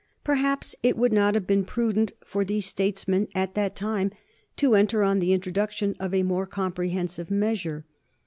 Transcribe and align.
Perhaps 0.23 0.75
it 0.81 0.97
would 0.97 1.13
not 1.13 1.35
have 1.35 1.45
been 1.45 1.63
prudent 1.63 2.11
for 2.25 2.43
these 2.43 2.65
statesmen, 2.65 3.27
at 3.35 3.53
that 3.53 3.75
time, 3.75 4.09
to 4.55 4.73
enter 4.73 5.03
on 5.03 5.19
the 5.19 5.31
introduction 5.31 5.95
of 5.99 6.11
a 6.11 6.23
more 6.23 6.47
comprehensive 6.47 7.29
measure. 7.29 7.85